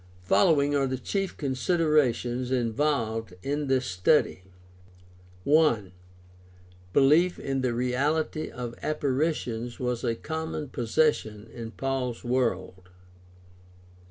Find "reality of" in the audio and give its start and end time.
7.75-8.73